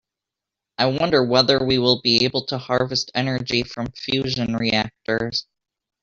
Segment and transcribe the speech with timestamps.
[0.79, 5.45] I wonder whether we will be able to harvest energy from fusion reactors.